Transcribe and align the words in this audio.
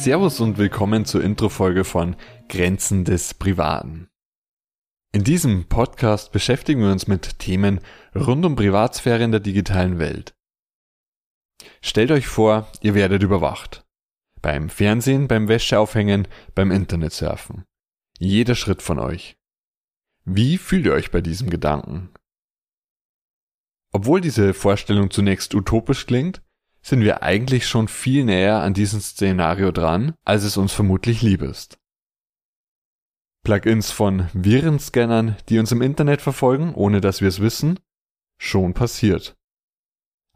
Servus 0.00 0.40
und 0.40 0.56
willkommen 0.56 1.04
zur 1.04 1.22
Introfolge 1.22 1.84
von 1.84 2.16
Grenzen 2.48 3.04
des 3.04 3.34
Privaten. 3.34 4.08
In 5.12 5.24
diesem 5.24 5.68
Podcast 5.68 6.32
beschäftigen 6.32 6.80
wir 6.80 6.90
uns 6.90 7.06
mit 7.06 7.38
Themen 7.38 7.80
rund 8.14 8.46
um 8.46 8.56
Privatsphäre 8.56 9.22
in 9.22 9.30
der 9.30 9.40
digitalen 9.40 9.98
Welt. 9.98 10.34
Stellt 11.82 12.12
euch 12.12 12.26
vor, 12.26 12.72
ihr 12.80 12.94
werdet 12.94 13.22
überwacht. 13.22 13.84
Beim 14.40 14.70
Fernsehen, 14.70 15.28
beim 15.28 15.48
Wäscheaufhängen, 15.48 16.28
beim 16.54 16.70
Internetsurfen. 16.70 17.64
Jeder 18.18 18.54
Schritt 18.54 18.80
von 18.80 18.98
euch. 18.98 19.36
Wie 20.24 20.56
fühlt 20.56 20.86
ihr 20.86 20.94
euch 20.94 21.10
bei 21.10 21.20
diesem 21.20 21.50
Gedanken? 21.50 22.08
Obwohl 23.92 24.22
diese 24.22 24.54
Vorstellung 24.54 25.10
zunächst 25.10 25.54
utopisch 25.54 26.06
klingt, 26.06 26.40
sind 26.82 27.02
wir 27.02 27.22
eigentlich 27.22 27.66
schon 27.66 27.88
viel 27.88 28.24
näher 28.24 28.60
an 28.60 28.74
diesem 28.74 29.00
Szenario 29.00 29.70
dran, 29.72 30.14
als 30.24 30.44
es 30.44 30.56
uns 30.56 30.72
vermutlich 30.72 31.22
lieb 31.22 31.42
ist. 31.42 31.78
Plugins 33.42 33.90
von 33.90 34.28
Virenscannern, 34.32 35.36
die 35.48 35.58
uns 35.58 35.72
im 35.72 35.82
Internet 35.82 36.20
verfolgen, 36.20 36.74
ohne 36.74 37.00
dass 37.00 37.20
wir 37.20 37.28
es 37.28 37.40
wissen, 37.40 37.78
schon 38.38 38.74
passiert. 38.74 39.36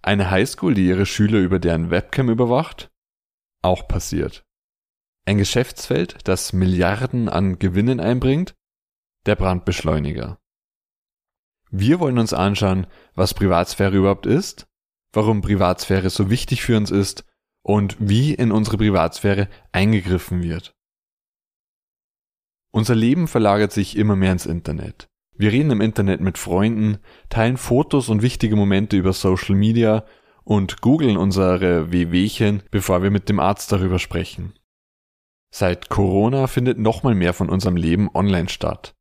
Eine 0.03 0.31
Highschool, 0.31 0.75
die 0.75 0.87
ihre 0.87 1.07
Schüler 1.07 1.39
über 1.39 1.59
deren 1.59 1.91
Webcam 1.91 2.29
überwacht, 2.29 2.91
auch 3.63 3.89
passiert. 3.89 4.45
Ein 5.27 5.39
Geschäftsfeld, 5.39 6.19
das 6.25 6.53
Milliarden 6.53 7.31
an 7.31 7.59
Gewinnen 7.59 8.01
einbringt, 8.01 8.55
der 9.25 9.37
Brandbeschleuniger. 9.37 10.39
Wir 11.71 11.99
wollen 12.01 12.19
uns 12.19 12.35
anschauen, 12.35 12.87
was 13.15 13.33
Privatsphäre 13.33 13.97
überhaupt 13.97 14.27
ist 14.27 14.67
warum 15.17 15.41
Privatsphäre 15.41 16.11
so 16.11 16.31
wichtig 16.31 16.63
für 16.63 16.77
uns 16.77 16.91
ist 16.91 17.25
und 17.63 17.97
wie 17.99 18.35
in 18.35 18.53
unsere 18.53 18.77
Privatsphäre 18.77 19.49
eingegriffen 19.73 20.43
wird. 20.43 20.75
Unser 22.71 22.95
Leben 22.95 23.29
verlagert 23.29 23.73
sich 23.73 23.97
immer 23.97 24.17
mehr 24.17 24.33
ins 24.33 24.47
Internet. 24.47 25.09
Wir 25.37 25.53
reden 25.53 25.71
im 25.71 25.81
Internet 25.81 26.21
mit 26.21 26.39
Freunden, 26.39 26.99
teilen 27.29 27.57
Fotos 27.57 28.09
und 28.09 28.23
wichtige 28.23 28.57
Momente 28.57 28.97
über 28.97 29.13
Social 29.13 29.55
Media 29.55 30.05
und 30.45 30.81
googeln 30.81 31.17
unsere 31.17 31.91
Wehwehchen, 31.91 32.63
bevor 32.71 33.03
wir 33.03 33.11
mit 33.11 33.29
dem 33.29 33.41
Arzt 33.41 33.73
darüber 33.73 33.99
sprechen. 33.99 34.55
Seit 35.51 35.89
Corona 35.89 36.47
findet 36.47 36.79
nochmal 36.79 37.15
mehr 37.15 37.33
von 37.33 37.49
unserem 37.49 37.77
Leben 37.77 38.11
online 38.13 38.49
statt. 38.49 38.95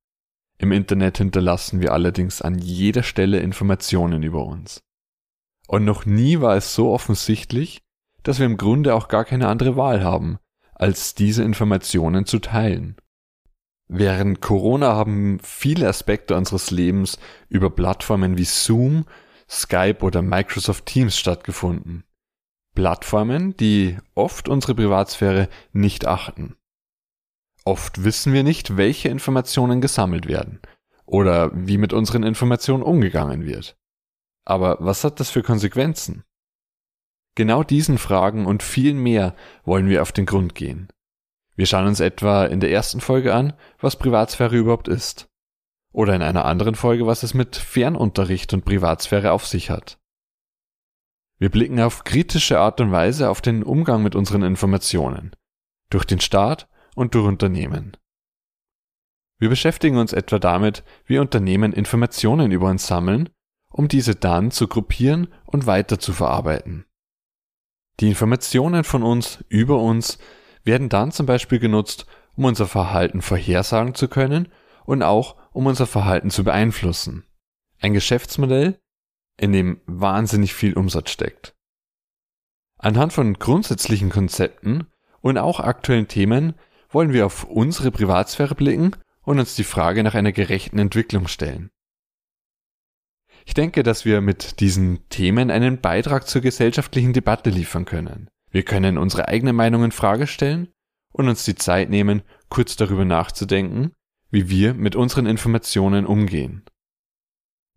Im 0.57 0.71
Internet 0.71 1.17
hinterlassen 1.17 1.81
wir 1.81 1.93
allerdings 1.93 2.41
an 2.41 2.57
jeder 2.57 3.03
Stelle 3.03 3.39
Informationen 3.39 4.23
über 4.23 4.45
uns. 4.45 4.83
Und 5.67 5.85
noch 5.85 6.05
nie 6.05 6.39
war 6.41 6.55
es 6.55 6.75
so 6.75 6.91
offensichtlich, 6.91 7.81
dass 8.23 8.39
wir 8.39 8.45
im 8.45 8.57
Grunde 8.57 8.95
auch 8.95 9.07
gar 9.07 9.25
keine 9.25 9.47
andere 9.47 9.75
Wahl 9.75 10.03
haben, 10.03 10.39
als 10.75 11.15
diese 11.15 11.43
Informationen 11.43 12.25
zu 12.25 12.39
teilen. 12.39 12.95
Während 13.87 14.41
Corona 14.41 14.95
haben 14.95 15.39
viele 15.39 15.87
Aspekte 15.87 16.35
unseres 16.35 16.71
Lebens 16.71 17.19
über 17.49 17.69
Plattformen 17.69 18.37
wie 18.37 18.45
Zoom, 18.45 19.05
Skype 19.49 19.99
oder 20.01 20.21
Microsoft 20.21 20.85
Teams 20.85 21.17
stattgefunden. 21.17 22.03
Plattformen, 22.75 23.55
die 23.57 23.97
oft 24.15 24.49
unsere 24.49 24.73
Privatsphäre 24.73 25.47
nicht 25.73 26.07
achten. 26.07 26.55
Oft 27.65 28.03
wissen 28.03 28.33
wir 28.33 28.43
nicht, 28.43 28.77
welche 28.77 29.09
Informationen 29.09 29.79
gesammelt 29.79 30.27
werden 30.27 30.59
oder 31.05 31.51
wie 31.53 31.77
mit 31.77 31.93
unseren 31.93 32.23
Informationen 32.23 32.83
umgegangen 32.83 33.45
wird. 33.45 33.77
Aber 34.45 34.77
was 34.79 35.03
hat 35.03 35.19
das 35.19 35.29
für 35.29 35.43
Konsequenzen? 35.43 36.23
Genau 37.35 37.63
diesen 37.63 37.97
Fragen 37.97 38.45
und 38.45 38.61
vielen 38.61 38.97
mehr 38.97 39.35
wollen 39.63 39.87
wir 39.87 40.01
auf 40.01 40.11
den 40.11 40.25
Grund 40.25 40.53
gehen. 40.53 40.89
Wir 41.55 41.65
schauen 41.65 41.87
uns 41.87 41.99
etwa 41.99 42.45
in 42.45 42.59
der 42.59 42.71
ersten 42.71 43.01
Folge 43.01 43.33
an, 43.33 43.53
was 43.79 43.97
Privatsphäre 43.97 44.55
überhaupt 44.55 44.87
ist. 44.87 45.27
Oder 45.91 46.15
in 46.15 46.21
einer 46.21 46.45
anderen 46.45 46.75
Folge, 46.75 47.05
was 47.05 47.23
es 47.23 47.33
mit 47.33 47.55
Fernunterricht 47.55 48.53
und 48.53 48.65
Privatsphäre 48.65 49.31
auf 49.31 49.45
sich 49.45 49.69
hat. 49.69 49.99
Wir 51.37 51.49
blicken 51.49 51.79
auf 51.79 52.03
kritische 52.03 52.59
Art 52.59 52.81
und 52.81 52.91
Weise 52.91 53.29
auf 53.29 53.41
den 53.41 53.63
Umgang 53.63 54.01
mit 54.01 54.15
unseren 54.15 54.43
Informationen. 54.43 55.35
Durch 55.89 56.05
den 56.05 56.19
Staat 56.19 56.67
und 56.95 57.15
durch 57.15 57.27
Unternehmen. 57.27 57.97
Wir 59.39 59.49
beschäftigen 59.49 59.97
uns 59.97 60.13
etwa 60.13 60.39
damit, 60.39 60.83
wie 61.05 61.19
Unternehmen 61.19 61.73
Informationen 61.73 62.51
über 62.51 62.69
uns 62.69 62.87
sammeln 62.87 63.29
um 63.73 63.89
diese 63.89 64.15
dann 64.15 64.51
zu 64.51 64.67
gruppieren 64.67 65.27
und 65.45 65.65
weiter 65.65 65.99
zu 65.99 66.13
verarbeiten. 66.13 66.85
Die 67.99 68.07
Informationen 68.07 68.83
von 68.83 69.03
uns 69.03 69.43
über 69.49 69.79
uns 69.79 70.19
werden 70.63 70.89
dann 70.89 71.11
zum 71.11 71.25
Beispiel 71.25 71.59
genutzt, 71.59 72.05
um 72.35 72.45
unser 72.45 72.67
Verhalten 72.67 73.21
vorhersagen 73.21 73.95
zu 73.95 74.07
können 74.07 74.47
und 74.85 75.03
auch 75.03 75.35
um 75.51 75.65
unser 75.65 75.87
Verhalten 75.87 76.29
zu 76.29 76.43
beeinflussen. 76.43 77.25
Ein 77.81 77.93
Geschäftsmodell, 77.93 78.79
in 79.37 79.51
dem 79.51 79.81
wahnsinnig 79.85 80.53
viel 80.53 80.75
Umsatz 80.75 81.09
steckt. 81.11 81.55
Anhand 82.77 83.13
von 83.13 83.33
grundsätzlichen 83.33 84.09
Konzepten 84.09 84.87
und 85.21 85.37
auch 85.37 85.59
aktuellen 85.59 86.07
Themen 86.07 86.53
wollen 86.89 87.13
wir 87.13 87.25
auf 87.25 87.43
unsere 87.45 87.91
Privatsphäre 87.91 88.55
blicken 88.55 88.95
und 89.23 89.39
uns 89.39 89.55
die 89.55 89.63
Frage 89.63 90.03
nach 90.03 90.15
einer 90.15 90.31
gerechten 90.31 90.77
Entwicklung 90.79 91.27
stellen. 91.27 91.71
Ich 93.45 93.53
denke, 93.53 93.83
dass 93.83 94.05
wir 94.05 94.21
mit 94.21 94.59
diesen 94.59 95.07
Themen 95.09 95.51
einen 95.51 95.81
Beitrag 95.81 96.27
zur 96.27 96.41
gesellschaftlichen 96.41 97.13
Debatte 97.13 97.49
liefern 97.49 97.85
können. 97.85 98.29
Wir 98.51 98.63
können 98.63 98.97
unsere 98.97 99.27
eigene 99.27 99.53
Meinung 99.53 99.83
in 99.83 99.91
Frage 99.91 100.27
stellen 100.27 100.69
und 101.11 101.27
uns 101.27 101.43
die 101.43 101.55
Zeit 101.55 101.89
nehmen, 101.89 102.21
kurz 102.49 102.75
darüber 102.75 103.05
nachzudenken, 103.05 103.91
wie 104.29 104.49
wir 104.49 104.73
mit 104.73 104.95
unseren 104.95 105.25
Informationen 105.25 106.05
umgehen. 106.05 106.63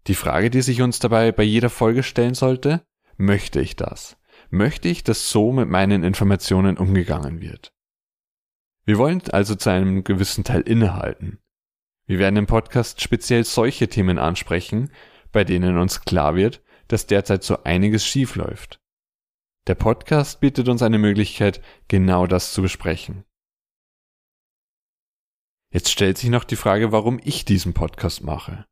Die 0.06 0.14
Frage, 0.14 0.50
die 0.50 0.62
sich 0.62 0.82
uns 0.82 0.98
dabei 0.98 1.32
bei 1.32 1.42
jeder 1.42 1.70
Folge 1.70 2.02
stellen 2.02 2.34
sollte, 2.34 2.82
möchte 3.16 3.60
ich 3.60 3.74
das? 3.76 4.16
Möchte 4.50 4.88
ich, 4.88 5.02
dass 5.02 5.30
so 5.30 5.52
mit 5.52 5.68
meinen 5.68 6.04
Informationen 6.04 6.78
umgegangen 6.78 7.40
wird? 7.40 7.72
Wir 8.84 8.98
wollen 8.98 9.20
also 9.32 9.56
zu 9.56 9.70
einem 9.70 10.04
gewissen 10.04 10.44
Teil 10.44 10.60
innehalten. 10.60 11.38
Wir 12.06 12.20
werden 12.20 12.36
im 12.36 12.46
Podcast 12.46 13.00
speziell 13.00 13.42
solche 13.42 13.88
Themen 13.88 14.18
ansprechen, 14.18 14.92
bei 15.32 15.44
denen 15.44 15.78
uns 15.78 16.02
klar 16.02 16.34
wird, 16.34 16.62
dass 16.88 17.06
derzeit 17.06 17.42
so 17.42 17.62
einiges 17.64 18.06
schief 18.06 18.36
läuft. 18.36 18.80
Der 19.66 19.74
Podcast 19.74 20.40
bietet 20.40 20.68
uns 20.68 20.82
eine 20.82 20.98
Möglichkeit, 20.98 21.60
genau 21.88 22.26
das 22.26 22.52
zu 22.52 22.62
besprechen. 22.62 23.24
Jetzt 25.72 25.90
stellt 25.90 26.18
sich 26.18 26.30
noch 26.30 26.44
die 26.44 26.56
Frage, 26.56 26.92
warum 26.92 27.20
ich 27.22 27.44
diesen 27.44 27.74
Podcast 27.74 28.22
mache. 28.22 28.66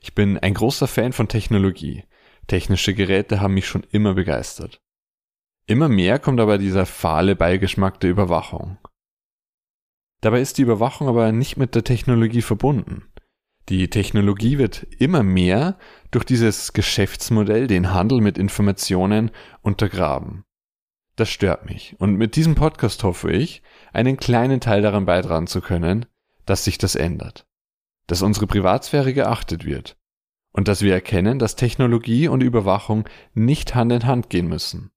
Ich 0.00 0.14
bin 0.14 0.38
ein 0.38 0.54
großer 0.54 0.88
Fan 0.88 1.12
von 1.12 1.28
Technologie. 1.28 2.04
Technische 2.46 2.94
Geräte 2.94 3.40
haben 3.40 3.54
mich 3.54 3.68
schon 3.68 3.84
immer 3.90 4.14
begeistert. 4.14 4.80
Immer 5.66 5.88
mehr 5.88 6.18
kommt 6.18 6.40
aber 6.40 6.56
dieser 6.58 6.86
fahle 6.86 7.36
Beigeschmack 7.36 8.00
der 8.00 8.10
Überwachung. 8.10 8.78
Dabei 10.22 10.40
ist 10.40 10.58
die 10.58 10.62
Überwachung 10.62 11.08
aber 11.08 11.32
nicht 11.32 11.56
mit 11.56 11.74
der 11.74 11.84
Technologie 11.84 12.42
verbunden. 12.42 13.09
Die 13.70 13.88
Technologie 13.88 14.58
wird 14.58 14.84
immer 14.98 15.22
mehr 15.22 15.78
durch 16.10 16.24
dieses 16.24 16.72
Geschäftsmodell, 16.72 17.68
den 17.68 17.94
Handel 17.94 18.20
mit 18.20 18.36
Informationen, 18.36 19.30
untergraben. 19.62 20.44
Das 21.14 21.30
stört 21.30 21.66
mich. 21.66 21.94
Und 22.00 22.16
mit 22.16 22.34
diesem 22.34 22.56
Podcast 22.56 23.04
hoffe 23.04 23.30
ich, 23.30 23.62
einen 23.92 24.16
kleinen 24.16 24.60
Teil 24.60 24.82
daran 24.82 25.06
beitragen 25.06 25.46
zu 25.46 25.60
können, 25.60 26.06
dass 26.46 26.64
sich 26.64 26.78
das 26.78 26.96
ändert. 26.96 27.46
Dass 28.08 28.22
unsere 28.22 28.48
Privatsphäre 28.48 29.14
geachtet 29.14 29.64
wird. 29.64 29.96
Und 30.50 30.66
dass 30.66 30.82
wir 30.82 30.92
erkennen, 30.92 31.38
dass 31.38 31.54
Technologie 31.54 32.26
und 32.26 32.42
Überwachung 32.42 33.08
nicht 33.34 33.76
Hand 33.76 33.92
in 33.92 34.04
Hand 34.04 34.30
gehen 34.30 34.48
müssen. 34.48 34.90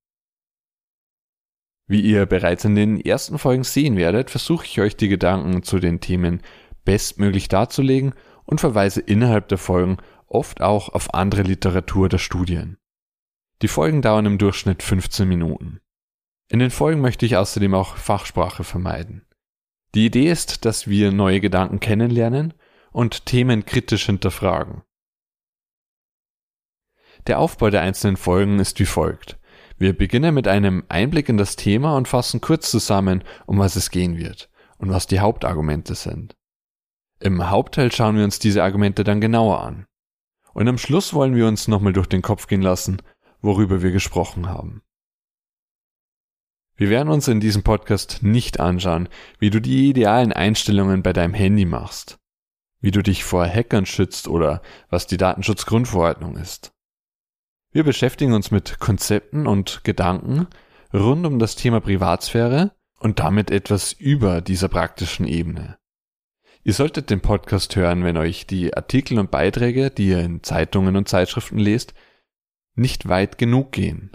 Wie 1.85 2.01
ihr 2.01 2.25
bereits 2.25 2.65
in 2.65 2.73
den 2.73 2.99
ersten 2.99 3.37
Folgen 3.37 3.65
sehen 3.65 3.97
werdet, 3.97 4.31
versuche 4.31 4.65
ich 4.65 4.81
euch 4.81 4.97
die 4.97 5.09
Gedanken 5.09 5.61
zu 5.61 5.77
den 5.77 5.99
Themen 5.99 6.41
bestmöglich 6.85 7.49
darzulegen 7.49 8.15
und 8.45 8.59
verweise 8.59 9.01
innerhalb 9.01 9.47
der 9.47 9.57
Folgen 9.57 9.97
oft 10.27 10.61
auch 10.61 10.89
auf 10.89 11.13
andere 11.13 11.43
Literatur 11.43 12.09
der 12.09 12.17
Studien. 12.17 12.77
Die 13.61 13.67
Folgen 13.67 14.01
dauern 14.01 14.25
im 14.25 14.37
Durchschnitt 14.37 14.83
15 14.83 15.27
Minuten. 15.27 15.79
In 16.49 16.59
den 16.59 16.71
Folgen 16.71 17.01
möchte 17.01 17.25
ich 17.25 17.37
außerdem 17.37 17.73
auch 17.73 17.95
Fachsprache 17.95 18.63
vermeiden. 18.63 19.25
Die 19.95 20.05
Idee 20.05 20.29
ist, 20.29 20.65
dass 20.65 20.87
wir 20.87 21.11
neue 21.11 21.39
Gedanken 21.39 21.79
kennenlernen 21.79 22.53
und 22.91 23.25
Themen 23.25 23.65
kritisch 23.65 24.05
hinterfragen. 24.05 24.81
Der 27.27 27.39
Aufbau 27.39 27.69
der 27.69 27.81
einzelnen 27.81 28.17
Folgen 28.17 28.59
ist 28.59 28.79
wie 28.79 28.85
folgt. 28.85 29.39
Wir 29.77 29.97
beginnen 29.97 30.33
mit 30.33 30.47
einem 30.47 30.83
Einblick 30.89 31.29
in 31.29 31.37
das 31.37 31.55
Thema 31.55 31.95
und 31.95 32.07
fassen 32.07 32.41
kurz 32.41 32.69
zusammen, 32.69 33.23
um 33.45 33.59
was 33.59 33.75
es 33.75 33.91
gehen 33.91 34.17
wird 34.17 34.49
und 34.77 34.89
was 34.89 35.07
die 35.07 35.19
Hauptargumente 35.19 35.95
sind. 35.95 36.35
Im 37.23 37.49
Hauptteil 37.49 37.89
schauen 37.89 38.17
wir 38.17 38.25
uns 38.25 38.37
diese 38.37 38.63
Argumente 38.63 39.05
dann 39.05 39.21
genauer 39.21 39.61
an. 39.61 39.85
Und 40.53 40.67
am 40.67 40.77
Schluss 40.77 41.13
wollen 41.13 41.37
wir 41.37 41.47
uns 41.47 41.69
nochmal 41.69 41.93
durch 41.93 42.07
den 42.07 42.21
Kopf 42.21 42.47
gehen 42.47 42.61
lassen, 42.61 43.01
worüber 43.39 43.81
wir 43.81 43.91
gesprochen 43.91 44.49
haben. 44.49 44.81
Wir 46.75 46.89
werden 46.89 47.07
uns 47.07 47.29
in 47.29 47.39
diesem 47.39 47.63
Podcast 47.63 48.23
nicht 48.23 48.59
anschauen, 48.59 49.07
wie 49.39 49.49
du 49.49 49.61
die 49.61 49.89
idealen 49.89 50.33
Einstellungen 50.33 51.01
bei 51.01 51.13
deinem 51.13 51.33
Handy 51.33 51.63
machst, 51.63 52.19
wie 52.81 52.91
du 52.91 53.01
dich 53.01 53.23
vor 53.23 53.47
Hackern 53.47 53.85
schützt 53.85 54.27
oder 54.27 54.61
was 54.89 55.07
die 55.07 55.15
Datenschutzgrundverordnung 55.15 56.35
ist. 56.35 56.73
Wir 57.71 57.85
beschäftigen 57.85 58.33
uns 58.33 58.51
mit 58.51 58.81
Konzepten 58.81 59.47
und 59.47 59.85
Gedanken 59.85 60.47
rund 60.93 61.25
um 61.25 61.39
das 61.39 61.55
Thema 61.55 61.79
Privatsphäre 61.79 62.75
und 62.99 63.19
damit 63.19 63.49
etwas 63.49 63.93
über 63.93 64.41
dieser 64.41 64.67
praktischen 64.67 65.25
Ebene. 65.25 65.77
Ihr 66.65 66.73
solltet 66.73 67.09
den 67.09 67.19
Podcast 67.19 67.75
hören, 67.75 68.05
wenn 68.05 68.15
euch 68.15 68.47
die 68.47 68.73
Artikel 68.73 69.19
und 69.19 69.31
Beiträge, 69.31 69.91
die 69.91 70.07
ihr 70.07 70.19
in 70.19 70.43
Zeitungen 70.43 70.95
und 70.95 71.09
Zeitschriften 71.09 71.57
lest, 71.57 71.93
nicht 72.75 73.09
weit 73.09 73.37
genug 73.37 73.73
gehen. 73.73 74.11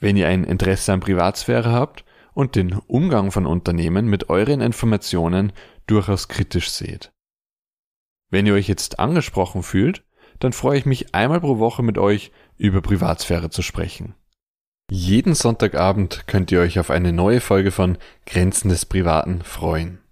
Wenn 0.00 0.16
ihr 0.16 0.26
ein 0.26 0.42
Interesse 0.42 0.92
an 0.92 1.00
Privatsphäre 1.00 1.70
habt 1.70 2.04
und 2.34 2.56
den 2.56 2.72
Umgang 2.72 3.30
von 3.30 3.46
Unternehmen 3.46 4.06
mit 4.06 4.28
euren 4.28 4.60
Informationen 4.60 5.52
durchaus 5.86 6.26
kritisch 6.26 6.70
seht. 6.70 7.12
Wenn 8.28 8.46
ihr 8.46 8.54
euch 8.54 8.66
jetzt 8.66 8.98
angesprochen 8.98 9.62
fühlt, 9.62 10.04
dann 10.40 10.52
freue 10.52 10.78
ich 10.78 10.86
mich 10.86 11.14
einmal 11.14 11.40
pro 11.40 11.58
Woche 11.58 11.84
mit 11.84 11.96
euch 11.96 12.32
über 12.56 12.82
Privatsphäre 12.82 13.50
zu 13.50 13.62
sprechen. 13.62 14.14
Jeden 14.90 15.34
Sonntagabend 15.34 16.26
könnt 16.26 16.50
ihr 16.50 16.60
euch 16.60 16.80
auf 16.80 16.90
eine 16.90 17.12
neue 17.12 17.40
Folge 17.40 17.70
von 17.70 17.96
Grenzen 18.26 18.68
des 18.68 18.84
Privaten 18.84 19.42
freuen. 19.42 20.03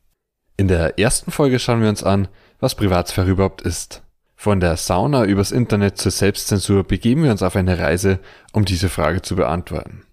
In 0.56 0.68
der 0.68 0.98
ersten 0.98 1.30
Folge 1.30 1.58
schauen 1.58 1.82
wir 1.82 1.88
uns 1.88 2.02
an, 2.02 2.28
was 2.60 2.74
Privatsphäre 2.74 3.30
überhaupt 3.30 3.62
ist. 3.62 4.02
Von 4.36 4.60
der 4.60 4.76
Sauna 4.76 5.24
übers 5.24 5.52
Internet 5.52 5.98
zur 5.98 6.10
Selbstzensur 6.10 6.84
begeben 6.84 7.22
wir 7.24 7.30
uns 7.30 7.42
auf 7.42 7.56
eine 7.56 7.78
Reise, 7.78 8.18
um 8.52 8.64
diese 8.64 8.88
Frage 8.88 9.22
zu 9.22 9.36
beantworten. 9.36 10.04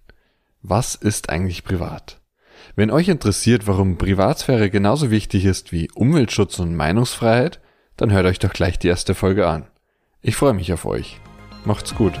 Was 0.62 0.94
ist 0.94 1.30
eigentlich 1.30 1.64
privat? 1.64 2.20
Wenn 2.76 2.90
euch 2.90 3.08
interessiert, 3.08 3.66
warum 3.66 3.98
Privatsphäre 3.98 4.70
genauso 4.70 5.10
wichtig 5.10 5.44
ist 5.44 5.72
wie 5.72 5.90
Umweltschutz 5.94 6.58
und 6.58 6.76
Meinungsfreiheit, 6.76 7.60
dann 7.96 8.12
hört 8.12 8.26
euch 8.26 8.38
doch 8.38 8.52
gleich 8.52 8.78
die 8.78 8.88
erste 8.88 9.14
Folge 9.14 9.48
an. 9.48 9.66
Ich 10.22 10.36
freue 10.36 10.54
mich 10.54 10.72
auf 10.72 10.86
euch. 10.86 11.20
Macht's 11.64 11.94
gut. 11.94 12.14